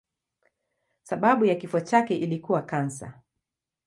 Sababu 1.03 1.45
ya 1.45 1.55
kifo 1.55 1.79
chake 1.79 2.15
ilikuwa 2.15 2.61
kansa. 2.61 3.21